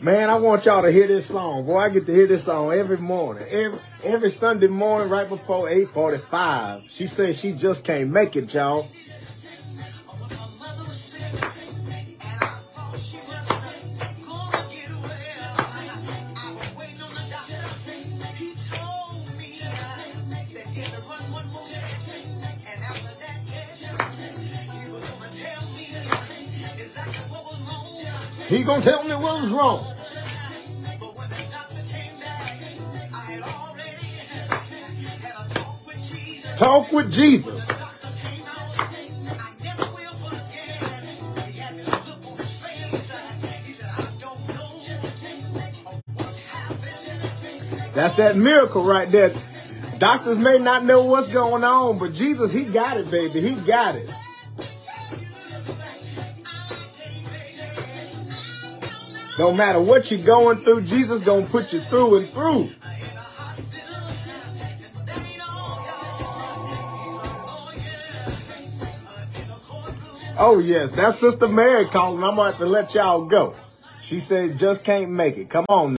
Man, 0.00 0.30
I 0.30 0.38
want 0.38 0.64
y'all 0.64 0.82
to 0.82 0.92
hear 0.92 1.08
this 1.08 1.26
song. 1.26 1.66
Boy, 1.66 1.78
I 1.78 1.88
get 1.88 2.06
to 2.06 2.12
hear 2.14 2.28
this 2.28 2.44
song 2.44 2.70
every 2.70 2.98
morning. 2.98 3.44
Every 3.50 3.80
every 4.04 4.30
Sunday 4.30 4.68
morning 4.68 5.10
right 5.10 5.28
before 5.28 5.68
845. 5.68 6.82
She 6.88 7.08
says 7.08 7.40
she 7.40 7.50
just 7.50 7.82
can't 7.82 8.08
make 8.08 8.36
it, 8.36 8.54
y'all. 8.54 8.86
He 28.48 28.64
gonna 28.64 28.82
tell 28.82 29.04
me 29.04 29.14
what 29.14 29.42
was 29.42 29.50
wrong. 29.50 29.84
Talk 36.56 36.90
with 36.90 37.12
Jesus. 37.12 37.66
That's 47.92 48.14
that 48.14 48.36
miracle 48.36 48.82
right 48.82 49.08
there. 49.08 49.30
Doctors 49.98 50.38
may 50.38 50.58
not 50.58 50.84
know 50.84 51.02
what's 51.04 51.28
going 51.28 51.64
on, 51.64 51.98
but 51.98 52.14
Jesus, 52.14 52.52
he 52.52 52.64
got 52.64 52.96
it, 52.96 53.10
baby. 53.10 53.40
He 53.40 53.56
got 53.66 53.94
it. 53.94 54.08
No 59.38 59.52
matter 59.52 59.80
what 59.80 60.10
you're 60.10 60.24
going 60.24 60.58
through, 60.58 60.82
Jesus 60.82 61.20
gonna 61.20 61.46
put 61.46 61.72
you 61.72 61.78
through 61.78 62.18
and 62.18 62.28
through. 62.28 62.68
Oh 70.40 70.60
yes, 70.64 70.90
that's 70.92 71.18
Sister 71.18 71.46
Mary 71.46 71.84
calling. 71.84 72.22
I'm 72.22 72.34
gonna 72.34 72.50
have 72.50 72.58
to 72.58 72.66
let 72.66 72.94
y'all 72.94 73.26
go. 73.26 73.54
She 74.02 74.18
said 74.18 74.58
just 74.58 74.82
can't 74.82 75.10
make 75.10 75.36
it. 75.36 75.50
Come 75.50 75.66
on. 75.68 75.97